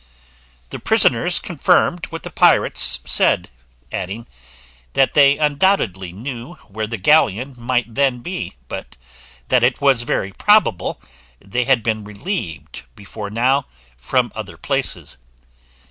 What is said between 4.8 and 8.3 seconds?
that they undoubtedly knew where the galleon might then